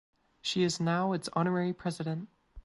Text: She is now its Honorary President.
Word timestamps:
She 0.41 0.63
is 0.63 0.79
now 0.79 1.13
its 1.13 1.29
Honorary 1.35 1.73
President. 1.73 2.27